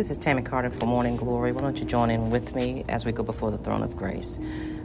[0.00, 1.52] This is Tammy Carter for Morning Glory.
[1.52, 4.40] Why don't you join in with me as we go before the throne of grace?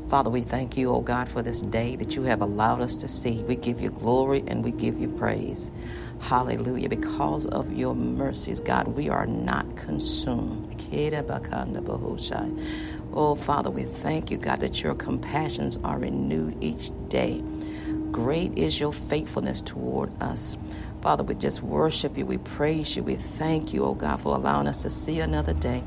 [0.09, 3.07] Father, we thank you, O God, for this day that you have allowed us to
[3.07, 3.41] see.
[3.43, 5.71] We give you glory and we give you praise.
[6.19, 6.89] Hallelujah.
[6.89, 10.85] Because of your mercies, God, we are not consumed.
[13.13, 17.41] Oh, Father, we thank you, God, that your compassions are renewed each day.
[18.11, 20.57] Great is your faithfulness toward us.
[21.05, 22.25] Father, we just worship you.
[22.25, 23.03] We praise you.
[23.03, 25.83] We thank you, oh God, for allowing us to see another day.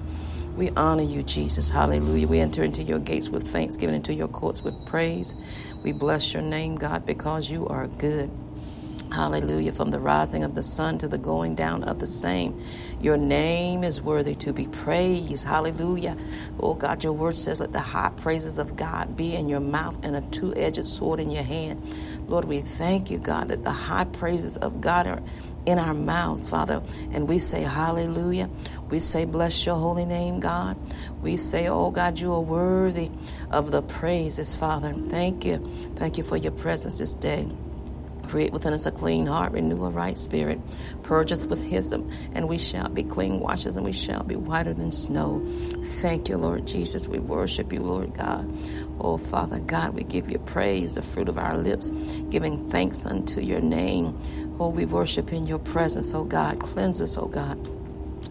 [0.57, 1.71] We honor you, Jesus.
[1.71, 2.29] Hallelujah.
[2.29, 5.35] We enter into your gates with thanksgiving, into your courts with praise.
[5.83, 8.31] We bless your name, God, because you are good.
[9.13, 9.73] Hallelujah.
[9.73, 12.61] From the rising of the sun to the going down of the same.
[13.01, 15.47] Your name is worthy to be praised.
[15.47, 16.17] Hallelujah.
[16.61, 19.99] Oh God, your word says that the high praises of God be in your mouth
[20.05, 21.83] and a two edged sword in your hand.
[22.29, 25.23] Lord, we thank you, God, that the high praises of God are
[25.65, 26.83] in our mouths, Father.
[27.11, 28.51] And we say, Hallelujah.
[28.91, 30.77] We say, Bless your holy name, God.
[31.23, 33.11] We say, Oh God, you are worthy
[33.51, 34.93] of the praises, Father.
[35.09, 35.59] Thank you.
[35.97, 37.49] Thank you for your presence this day.
[38.29, 40.61] Create within us a clean heart, renew a right spirit.
[41.03, 43.41] Purge us with hyssop, and we shall be clean.
[43.41, 45.43] Wash us, and we shall be whiter than snow.
[45.83, 47.09] Thank you, Lord Jesus.
[47.09, 48.53] We worship you, Lord God.
[49.01, 51.91] Oh, Father God, we give you praise, the fruit of our lips,
[52.31, 54.19] giving thanks unto your name.
[54.61, 56.61] Oh, we worship in your presence, oh God.
[56.61, 57.57] Cleanse us, oh God.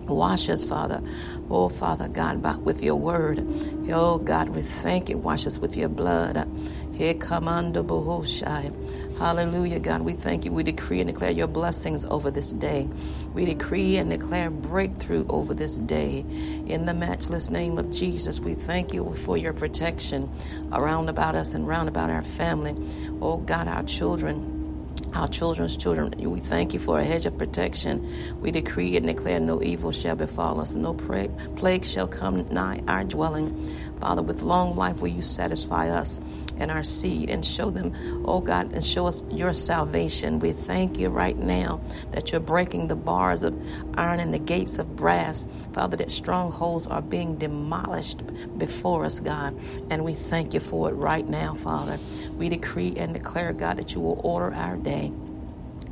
[0.07, 1.01] Wash us, Father.
[1.49, 3.45] Oh, Father God, by, with your word.
[3.89, 5.17] Oh, God, we thank you.
[5.17, 6.47] Wash us with your blood.
[6.93, 9.17] Here commando bohoshai.
[9.17, 10.01] Hallelujah, God.
[10.01, 10.51] We thank you.
[10.51, 12.87] We decree and declare your blessings over this day.
[13.33, 16.25] We decree and declare breakthrough over this day.
[16.67, 20.29] In the matchless name of Jesus, we thank you for your protection
[20.73, 22.75] around about us and round about our family.
[23.21, 24.57] Oh, God, our children
[25.17, 26.13] our children's children.
[26.17, 28.07] We thank you for a hedge of protection.
[28.39, 33.03] We decree and declare no evil shall befall us, no plague shall come nigh our
[33.03, 33.67] dwelling.
[33.99, 36.21] Father, with long life will you satisfy us
[36.59, 40.39] and our seed and show them, oh God, and show us your salvation.
[40.39, 43.59] We thank you right now that you're breaking the bars of
[43.95, 45.47] iron and the gates of brass.
[45.73, 48.21] Father, that strongholds are being demolished
[48.57, 49.59] before us, God.
[49.89, 51.97] And we thank you for it right now, Father.
[52.35, 55.06] We decree and declare, God, that you will order our day.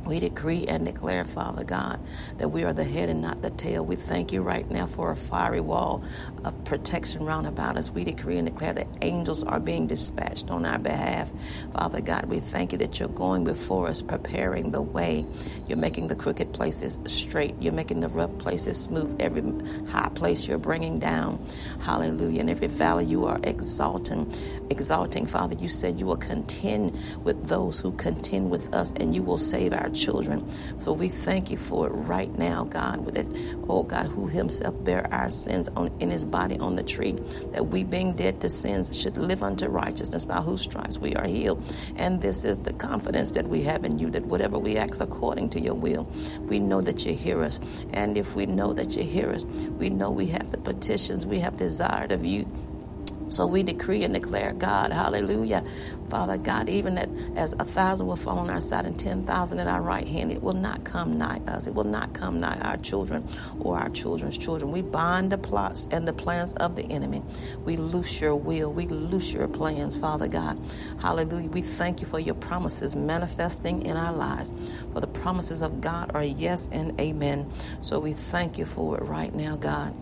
[0.06, 1.98] We decree and declare, Father God,
[2.38, 3.84] that we are the head and not the tail.
[3.84, 6.04] We thank you right now for a fiery wall
[6.44, 7.90] of protection round about us.
[7.90, 11.32] We decree and declare that angels are being dispatched on our behalf.
[11.72, 15.26] Father God, we thank you that you're going before us, preparing the way.
[15.66, 17.60] You're making the crooked places straight.
[17.60, 19.16] You're making the rough places smooth.
[19.20, 19.42] Every
[19.90, 21.44] high place you're bringing down.
[21.80, 22.40] Hallelujah.
[22.40, 24.32] And every valley you are exalting.
[24.70, 29.22] Exalting, Father, you said you will contend with those who contend with us and you
[29.22, 30.48] will save our children.
[30.78, 33.26] So we thank you for it right now, God, with it,
[33.68, 37.12] oh God, who himself bear our sins on, in his body on the tree,
[37.52, 41.26] that we being dead to sins should live unto righteousness, by whose stripes we are
[41.26, 41.62] healed.
[41.96, 45.50] And this is the confidence that we have in you, that whatever we ask according
[45.50, 46.04] to your will,
[46.42, 47.60] we know that you hear us.
[47.92, 51.40] And if we know that you hear us, we know we have the petitions we
[51.40, 52.46] have desired of you
[53.28, 55.64] so we decree and declare, God, hallelujah.
[56.08, 59.58] Father God, even that as a thousand will fall on our side and ten thousand
[59.58, 61.66] at our right hand, it will not come nigh us.
[61.66, 63.28] It will not come nigh our children
[63.60, 64.70] or our children's children.
[64.70, 67.22] We bind the plots and the plans of the enemy.
[67.64, 68.72] We loose your will.
[68.72, 70.58] We loose your plans, Father God.
[71.00, 71.48] Hallelujah.
[71.48, 74.52] We thank you for your promises manifesting in our lives.
[74.92, 77.50] For the promises of God are yes and amen.
[77.80, 79.94] So we thank you for it right now, God.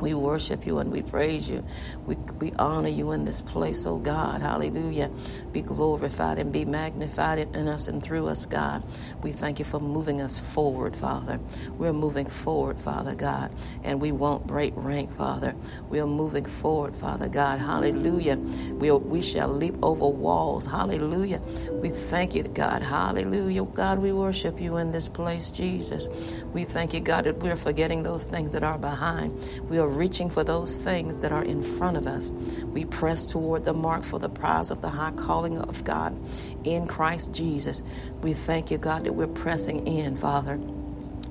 [0.00, 1.64] We worship you and we praise you.
[2.06, 4.42] We, we honor you in this place, oh God.
[4.42, 5.10] Hallelujah.
[5.52, 8.84] Be glorified and be magnified in us and through us, God.
[9.22, 11.40] We thank you for moving us forward, Father.
[11.76, 13.52] We're moving forward, Father God,
[13.82, 15.54] and we won't break rank, Father.
[15.88, 17.60] We are moving forward, Father God.
[17.60, 18.36] Hallelujah.
[18.36, 20.66] We, we shall leap over walls.
[20.66, 21.40] Hallelujah.
[21.72, 22.82] We thank you, God.
[22.82, 23.62] Hallelujah.
[23.62, 26.06] Oh God, we worship you in this place, Jesus.
[26.52, 29.34] We thank you, God, that we're forgetting those things that are behind.
[29.68, 32.32] We are reaching for those things that are in front of us.
[32.72, 36.18] We press toward the mark for the prize of the high calling of God
[36.64, 37.82] in Christ Jesus.
[38.22, 40.58] We thank you, God, that we're pressing in, Father.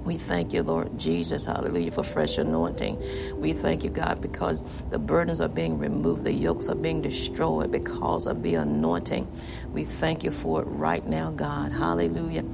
[0.05, 2.97] We thank you, Lord Jesus, hallelujah, for fresh anointing.
[3.41, 7.73] We thank you, God, because the burdens are being removed, the yokes are being destroyed
[7.73, 9.27] because of the anointing.
[9.73, 12.45] We thank you for it right now, God, hallelujah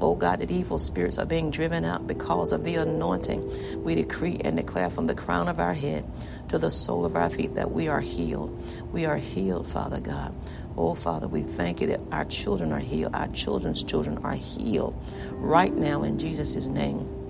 [0.00, 3.82] oh God, that evil spirits are being driven out because of the anointing.
[3.82, 6.04] We decree and declare from the crown of our head
[6.48, 8.60] to the sole of our feet that we are healed.
[8.92, 10.34] We are healed, Father God.
[10.76, 13.14] Oh, Father, we thank you that our children are healed.
[13.14, 15.00] Our children's children are healed
[15.32, 17.23] right now in Jesus' name.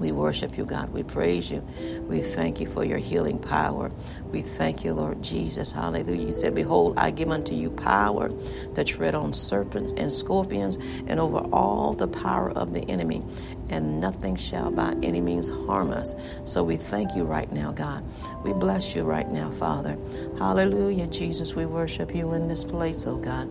[0.00, 0.92] We worship you, God.
[0.94, 1.60] We praise you.
[2.08, 3.92] We thank you for your healing power.
[4.32, 5.70] We thank you, Lord Jesus.
[5.70, 6.26] Hallelujah.
[6.26, 8.32] You said, Behold, I give unto you power
[8.74, 10.76] to tread on serpents and scorpions
[11.06, 13.22] and over all the power of the enemy,
[13.68, 16.14] and nothing shall by any means harm us.
[16.46, 18.02] So we thank you right now, God.
[18.42, 19.98] We bless you right now, Father.
[20.38, 21.54] Hallelujah, Jesus.
[21.54, 23.50] We worship you in this place, oh God.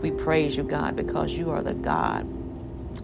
[0.00, 2.39] We praise you, God, because you are the God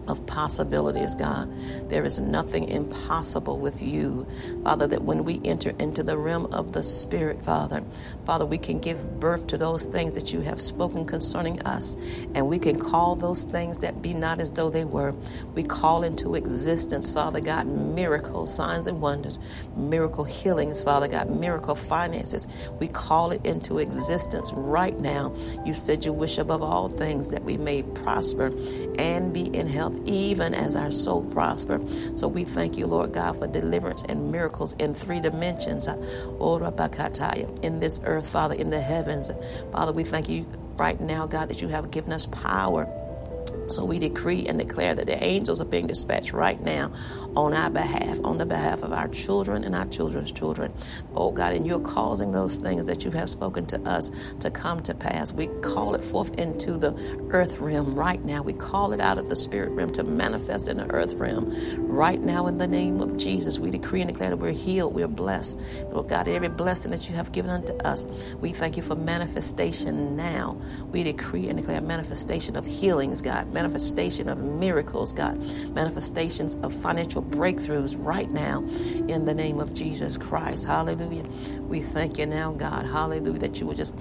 [0.07, 1.51] of possibilities, God.
[1.89, 4.25] There is nothing impossible with you,
[4.63, 7.83] Father, that when we enter into the realm of the Spirit, Father,
[8.25, 11.95] Father, we can give birth to those things that you have spoken concerning us,
[12.35, 15.13] and we can call those things that be not as though they were.
[15.53, 19.39] We call into existence, Father God, miracles, signs and wonders,
[19.75, 22.47] miracle healings, Father God, miracle finances.
[22.79, 25.35] We call it into existence right now.
[25.65, 28.51] You said you wish above all things that we may prosper
[28.97, 31.79] and be in health even as our soul prosper.
[32.15, 35.87] So we thank you, Lord God, for deliverance and miracles in three dimensions.
[35.87, 36.57] Oh,
[37.61, 39.31] in this earth, Father, in the heavens.
[39.71, 40.45] Father, we thank you
[40.75, 42.87] right now, God, that you have given us power
[43.69, 46.91] so we decree and declare that the angels are being dispatched right now
[47.35, 50.73] on our behalf, on the behalf of our children and our children's children.
[51.15, 54.81] Oh God, and you're causing those things that you have spoken to us to come
[54.83, 55.31] to pass.
[55.31, 56.95] We call it forth into the
[57.31, 58.41] earth realm right now.
[58.41, 61.53] We call it out of the spirit realm to manifest in the earth realm
[61.87, 63.59] right now in the name of Jesus.
[63.59, 65.59] We decree and declare that we're healed, we're blessed.
[65.91, 68.05] Lord God, every blessing that you have given unto us,
[68.39, 70.59] we thank you for manifestation now.
[70.91, 73.21] We decree and declare manifestation of healings,
[73.51, 75.37] Manifestation of miracles, God,
[75.73, 78.63] manifestations of financial breakthroughs right now
[79.07, 80.65] in the name of Jesus Christ.
[80.65, 81.23] Hallelujah.
[81.61, 82.85] We thank you now, God.
[82.85, 83.97] Hallelujah, that you will just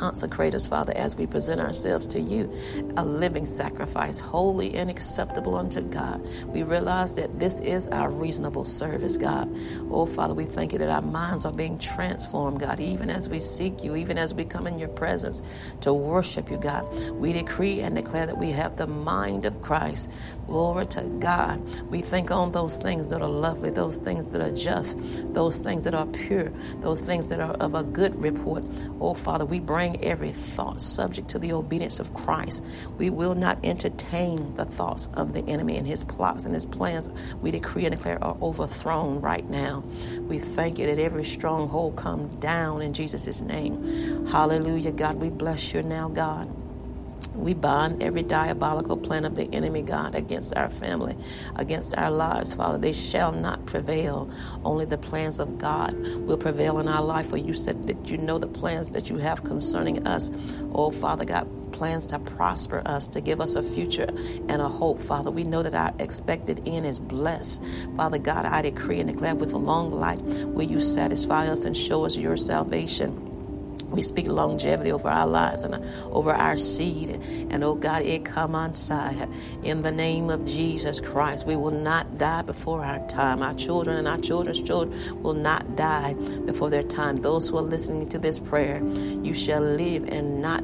[0.00, 2.50] consecrate us, Father, as we present ourselves to you,
[2.96, 6.26] a living sacrifice, holy and acceptable unto God.
[6.46, 9.54] We realize that this is our reasonable service, God.
[9.90, 13.38] Oh, Father, we thank you that our minds are being transformed, God, even as we
[13.38, 15.42] seek you, even as we come in your presence
[15.82, 16.90] to worship you, God.
[17.12, 20.08] We decree and declare that we have the mind of Christ.
[20.46, 21.60] Glory to God.
[21.90, 24.98] We think on those things that are lovely, those things that are just,
[25.34, 26.50] those things that are pure,
[26.80, 28.64] those things that are of a good report.
[28.98, 32.64] Oh, Father, we bring bring every thought subject to the obedience of Christ.
[32.98, 37.10] We will not entertain the thoughts of the enemy and his plots and his plans.
[37.40, 39.84] We decree and declare are overthrown right now.
[40.20, 44.26] We thank you that every stronghold come down in Jesus' name.
[44.26, 45.16] Hallelujah, God.
[45.16, 46.48] We bless you now, God.
[47.34, 51.16] We bind every diabolical plan of the enemy, God, against our family,
[51.56, 52.78] against our lives, Father.
[52.78, 54.30] They shall not prevail.
[54.64, 57.28] Only the plans of God will prevail in our life.
[57.30, 60.30] For you said that you know the plans that you have concerning us.
[60.72, 64.08] Oh, Father God, plans to prosper us, to give us a future
[64.48, 65.30] and a hope, Father.
[65.30, 67.62] We know that our expected end is blessed.
[67.96, 71.76] Father God, I decree and declare with a long life will you satisfy us and
[71.76, 73.29] show us your salvation.
[73.90, 75.80] We speak longevity over our lives and uh,
[76.10, 77.10] over our seed.
[77.50, 79.28] And oh God, it come on side.
[79.62, 83.42] In the name of Jesus Christ, we will not die before our time.
[83.42, 86.14] Our children and our children's children will not die
[86.46, 87.16] before their time.
[87.18, 88.82] Those who are listening to this prayer,
[89.22, 90.59] you shall live and not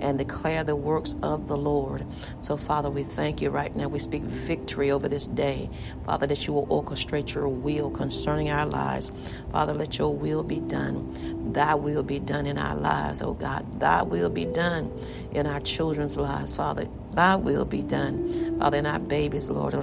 [0.00, 2.06] and declare the works of the Lord.
[2.38, 3.88] So, Father, we thank you right now.
[3.88, 5.70] We speak victory over this day.
[6.06, 9.12] Father, that you will orchestrate your will concerning our lives.
[9.52, 11.52] Father, let your will be done.
[11.52, 13.80] Thy will be done in our lives, oh God.
[13.80, 14.92] Thy will be done
[15.32, 16.88] in our children's lives, Father.
[17.12, 19.74] Thy will be done, Father, in our babies, Lord.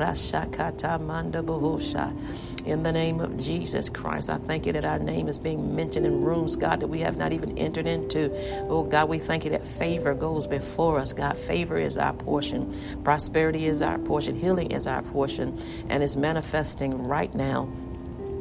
[2.68, 6.06] In the name of Jesus Christ, I thank you that our name is being mentioned
[6.06, 8.30] in rooms, God, that we have not even entered into.
[8.70, 11.38] Oh, God, we thank you that favor goes before us, God.
[11.38, 12.70] Favor is our portion,
[13.06, 15.58] prosperity is our portion, healing is our portion,
[15.88, 17.72] and it's manifesting right now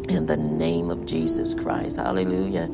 [0.09, 1.97] in the name of Jesus Christ.
[1.97, 2.69] Hallelujah.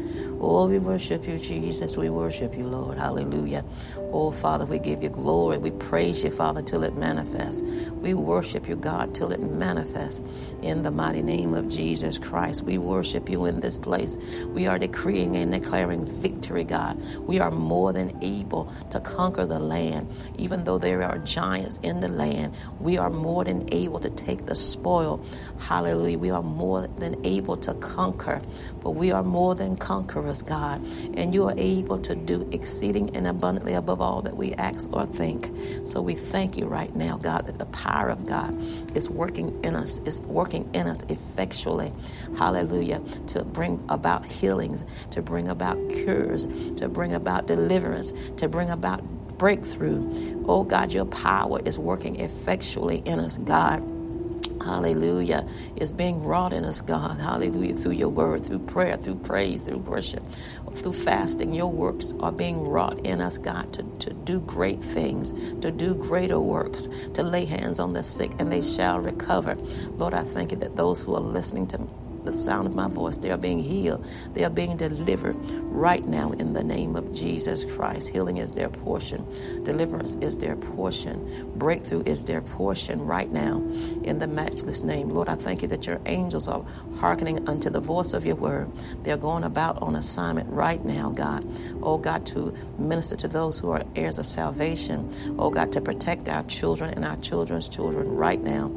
[0.45, 1.97] Oh, we worship you, Jesus.
[1.97, 2.99] We worship you, Lord.
[2.99, 3.65] Hallelujah.
[4.13, 5.57] Oh, Father, we give you glory.
[5.57, 7.63] We praise you, Father, till it manifests.
[7.63, 10.25] We worship you, God, till it manifests
[10.61, 12.63] in the mighty name of Jesus Christ.
[12.63, 14.19] We worship you in this place.
[14.49, 17.01] We are decreeing and declaring victory, God.
[17.21, 20.11] We are more than able to conquer the land.
[20.39, 24.47] Even though there are giants in the land, we are more than able to take
[24.47, 25.25] the spoil.
[25.61, 26.19] Hallelujah.
[26.19, 28.43] We are more than able to conquer,
[28.81, 30.81] but we are more than conquerors, God.
[31.15, 35.05] And you are able to do exceeding and abundantly above all that we ask or
[35.05, 35.51] think.
[35.85, 38.57] So we thank you right now, God, that the power of God
[38.97, 41.93] is working in us, is working in us effectually.
[42.39, 43.01] Hallelujah.
[43.29, 46.45] To bring about healings, to bring about cures,
[46.77, 49.03] to bring about deliverance, to bring about
[49.39, 50.45] breakthrough.
[50.47, 53.83] Oh God, your power is working effectually in us, God.
[54.65, 55.49] Hallelujah.
[55.77, 57.21] Is being wrought in us, God.
[57.21, 57.77] Hallelujah.
[57.77, 60.23] Through your word, through prayer, through praise, through worship,
[60.75, 61.55] through fasting.
[61.55, 65.95] Your works are being wrought in us, God, to, to do great things, to do
[65.95, 69.57] greater works, to lay hands on the sick and they shall recover.
[69.97, 71.79] Lord, I thank you that those who are listening to
[72.25, 73.19] the sound of my voice.
[73.19, 74.05] They are being healed.
[74.35, 78.09] They are being delivered right now in the name of Jesus Christ.
[78.11, 79.27] Healing is their portion.
[79.65, 81.53] Deliverance is their portion.
[81.57, 83.59] Breakthrough is their portion right now
[84.03, 85.11] in the matchless name.
[85.11, 86.65] Lord, I thank you that your angels are
[86.99, 88.71] hearkening unto the voice of your word.
[89.03, 91.47] They're going about on assignment right now, God.
[91.83, 95.13] Oh, God, to minister to those who are heirs of salvation.
[95.39, 98.71] Oh, God, to protect our children and our children's children right now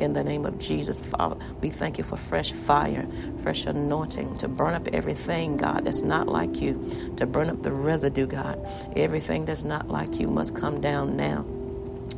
[0.00, 1.36] in the name of Jesus, Father.
[1.60, 2.89] We thank you for fresh fire,
[3.36, 7.72] fresh anointing to burn up everything, God, that's not like you, to burn up the
[7.72, 8.58] residue, God.
[8.96, 11.44] Everything that's not like you must come down now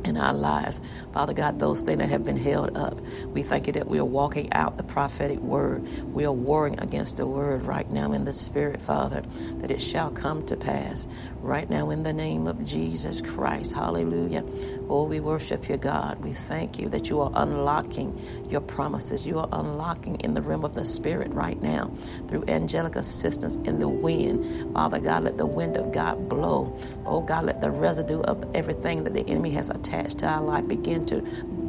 [0.05, 0.81] in our lives.
[1.11, 4.05] Father God, those things that have been held up, we thank you that we are
[4.05, 5.87] walking out the prophetic word.
[6.13, 9.23] We are warring against the word right now in the spirit, Father,
[9.57, 11.07] that it shall come to pass
[11.39, 13.73] right now in the name of Jesus Christ.
[13.73, 14.43] Hallelujah.
[14.89, 16.19] Oh, we worship you, God.
[16.19, 18.19] We thank you that you are unlocking
[18.49, 19.25] your promises.
[19.25, 21.91] You are unlocking in the realm of the spirit right now
[22.27, 24.73] through angelic assistance in the wind.
[24.73, 26.77] Father God, let the wind of God blow.
[27.05, 30.41] Oh, God, let the residue of everything that the enemy has attacked attached to our
[30.41, 31.21] life begin to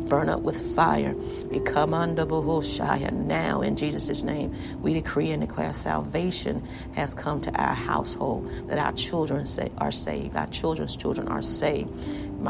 [0.08, 1.14] burn up with fire.
[1.50, 4.54] We come under now in Jesus' name.
[4.80, 9.46] We decree and declare salvation has come to our household, that our children
[9.78, 11.94] are saved, our children's children are saved.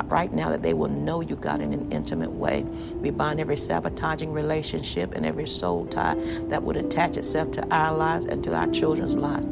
[0.06, 2.62] Right now, that they will know you, God, in an intimate way.
[2.94, 6.16] We bind every sabotaging relationship and every soul tie
[6.48, 9.46] that would attach itself to our lives and to our children's lives.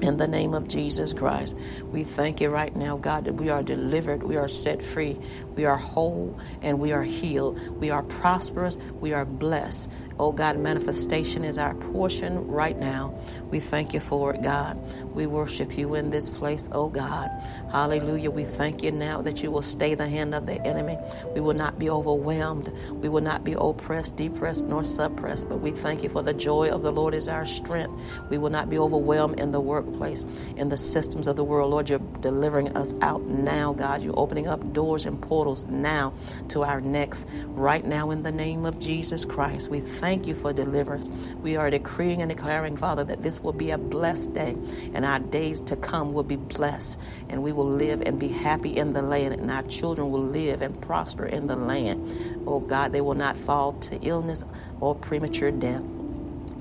[0.00, 1.56] In the name of Jesus Christ,
[1.90, 5.18] we thank you right now, God, that we are delivered, we are set free,
[5.56, 7.58] we are whole, and we are healed.
[7.80, 9.90] We are prosperous, we are blessed.
[10.18, 13.14] Oh God, manifestation is our portion right now.
[13.50, 14.76] We thank you for it, God.
[15.14, 17.30] We worship you in this place, oh God.
[17.70, 18.30] Hallelujah.
[18.30, 20.98] We thank you now that you will stay the hand of the enemy.
[21.34, 22.72] We will not be overwhelmed.
[22.90, 25.48] We will not be oppressed, depressed, nor suppressed.
[25.48, 27.94] But we thank you for the joy of the Lord is our strength.
[28.28, 30.24] We will not be overwhelmed in the workplace,
[30.56, 31.70] in the systems of the world.
[31.70, 34.02] Lord, you're delivering us out now, God.
[34.02, 36.12] You're opening up doors and portals now
[36.48, 39.68] to our next, right now, in the name of Jesus Christ.
[39.68, 41.08] We thank you for deliverance.
[41.42, 44.56] We are decreeing and declaring, Father, that this will be a blessed day
[44.94, 48.76] and our days to come will be blessed and we will live and be happy
[48.76, 52.44] in the land and our children will live and prosper in the land.
[52.46, 54.44] Oh God, they will not fall to illness
[54.80, 55.82] or premature death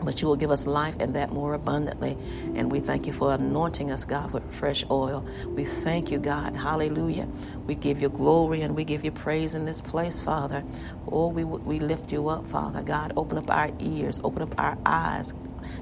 [0.03, 2.17] but you will give us life and that more abundantly.
[2.55, 5.25] And we thank you for anointing us, God, with fresh oil.
[5.47, 6.55] We thank you, God.
[6.55, 7.27] Hallelujah.
[7.65, 10.63] We give you glory and we give you praise in this place, Father.
[11.07, 12.81] Oh, we, we lift you up, Father.
[12.81, 15.33] God, open up our ears, open up our eyes,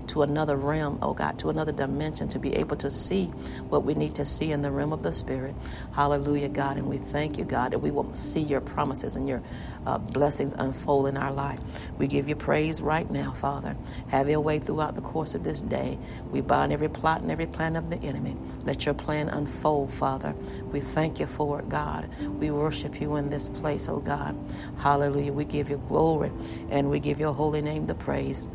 [0.07, 3.25] to another realm, oh God, to another dimension, to be able to see
[3.69, 5.55] what we need to see in the realm of the Spirit.
[5.93, 6.77] Hallelujah, God.
[6.77, 9.41] And we thank you, God, that we will see your promises and your
[9.85, 11.59] uh, blessings unfold in our life.
[11.97, 13.75] We give you praise right now, Father.
[14.09, 15.97] Have your way throughout the course of this day.
[16.31, 18.35] We bind every plot and every plan of the enemy.
[18.65, 20.33] Let your plan unfold, Father.
[20.71, 22.09] We thank you for it, God.
[22.39, 24.37] We worship you in this place, oh God.
[24.79, 25.33] Hallelujah.
[25.33, 26.31] We give you glory
[26.69, 28.47] and we give your holy name the praise.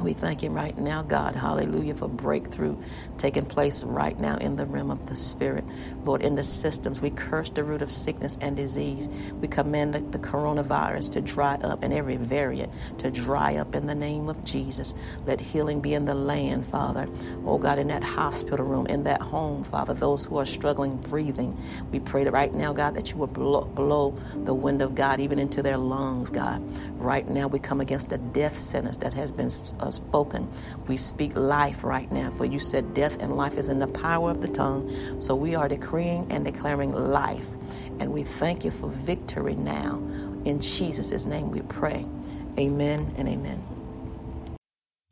[0.00, 2.76] We thank you right now, God, hallelujah, for breakthrough
[3.16, 5.64] taking place right now in the realm of the Spirit.
[6.04, 9.08] Lord, in the systems, we curse the root of sickness and disease.
[9.40, 13.86] We command the, the coronavirus to dry up and every variant to dry up in
[13.86, 14.92] the name of Jesus.
[15.26, 17.08] Let healing be in the land, Father.
[17.46, 21.56] Oh, God, in that hospital room, in that home, Father, those who are struggling breathing.
[21.90, 25.20] We pray that right now, God, that you will blow, blow the wind of God
[25.20, 26.62] even into their lungs, God.
[27.00, 29.50] Right now, we come against the death sentence that has been
[29.84, 30.48] uh, spoken.
[30.88, 34.30] We speak life right now, for you said death and life is in the power
[34.30, 35.20] of the tongue.
[35.20, 37.46] So we are decreeing and declaring life.
[38.00, 39.96] And we thank you for victory now.
[40.44, 42.06] In Jesus' name we pray.
[42.58, 43.83] Amen and amen.